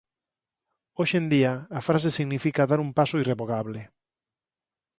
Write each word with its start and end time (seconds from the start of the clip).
Hoxe 0.99 1.15
en 1.21 1.25
día 1.33 1.53
a 1.77 1.79
frase 1.87 2.09
significa 2.11 2.69
dar 2.69 2.79
un 2.85 2.91
paso 2.97 3.15
irrevogable. 3.23 3.81